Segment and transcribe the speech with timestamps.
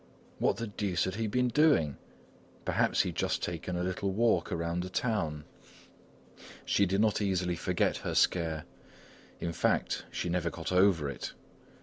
[0.39, 1.95] What the deuce had he been doing?
[2.65, 5.43] Perhaps he had just taken a little walk around the town!
[6.65, 8.65] She did not easily forget her scare,
[9.39, 11.33] in fact, she never got over it.